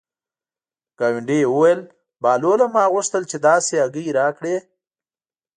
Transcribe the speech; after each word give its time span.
ګاونډي 0.99 1.37
یې 1.41 1.51
وویل: 1.53 1.81
بهلوله 2.23 2.65
ما 2.75 2.83
غوښتل 2.93 3.23
چې 3.31 3.37
داسې 3.47 3.73
هګۍ 3.83 4.07
راکړې. 4.19 4.55